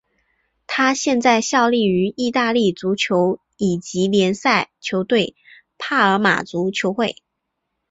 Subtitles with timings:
[0.65, 5.35] 他现在效力于意大利足球乙级联赛球队
[5.77, 7.17] 帕尔马足球会。